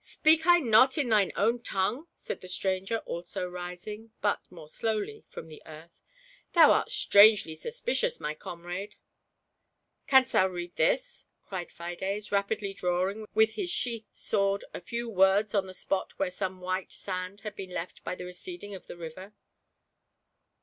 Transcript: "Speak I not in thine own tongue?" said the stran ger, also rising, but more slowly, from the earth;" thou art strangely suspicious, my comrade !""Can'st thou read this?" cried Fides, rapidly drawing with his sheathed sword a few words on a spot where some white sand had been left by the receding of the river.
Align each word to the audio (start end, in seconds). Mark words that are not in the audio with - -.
"Speak 0.00 0.46
I 0.46 0.60
not 0.60 0.96
in 0.96 1.10
thine 1.10 1.30
own 1.36 1.58
tongue?" 1.62 2.06
said 2.14 2.40
the 2.40 2.48
stran 2.48 2.86
ger, 2.86 3.00
also 3.00 3.46
rising, 3.46 4.12
but 4.22 4.40
more 4.50 4.66
slowly, 4.66 5.26
from 5.28 5.48
the 5.48 5.62
earth;" 5.66 6.02
thou 6.54 6.72
art 6.72 6.90
strangely 6.90 7.54
suspicious, 7.54 8.18
my 8.18 8.32
comrade 8.32 8.94
!""Can'st 10.08 10.32
thou 10.32 10.46
read 10.48 10.74
this?" 10.76 11.26
cried 11.48 11.70
Fides, 11.70 12.32
rapidly 12.32 12.72
drawing 12.72 13.26
with 13.34 13.56
his 13.56 13.68
sheathed 13.68 14.16
sword 14.16 14.64
a 14.72 14.80
few 14.80 15.10
words 15.10 15.54
on 15.54 15.68
a 15.68 15.74
spot 15.74 16.18
where 16.18 16.30
some 16.30 16.62
white 16.62 16.90
sand 16.90 17.40
had 17.42 17.54
been 17.54 17.68
left 17.68 18.02
by 18.04 18.14
the 18.14 18.24
receding 18.24 18.74
of 18.74 18.86
the 18.86 18.96
river. 18.96 19.34